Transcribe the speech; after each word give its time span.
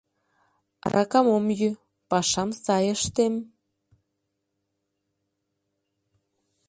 Аракам 0.83 1.27
ом 1.35 1.45
йӱ, 1.59 1.69
пашам 2.09 2.49
сай 2.63 2.85
ыштем... 2.95 3.33